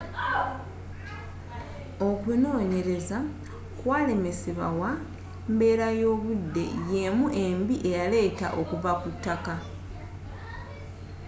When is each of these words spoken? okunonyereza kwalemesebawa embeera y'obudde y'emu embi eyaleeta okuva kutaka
okunonyereza 2.09 3.17
kwalemesebawa 3.79 4.89
embeera 5.47 5.87
y'obudde 5.99 6.63
y'emu 6.89 7.25
embi 7.43 7.75
eyaleeta 7.89 8.47
okuva 8.61 8.91
kutaka 9.01 9.55